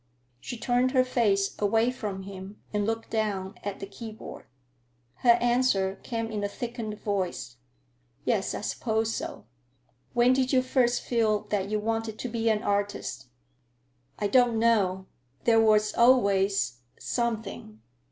[0.39, 4.45] She turned her face away from him and looked down at the keyboard.
[5.17, 7.57] Her answer came in a thickened voice.
[8.25, 9.45] "Yes, I suppose so."
[10.13, 13.27] "When did you first feel that you wanted to be an artist?"
[14.17, 15.05] "I don't know.
[15.43, 17.79] There was always—something."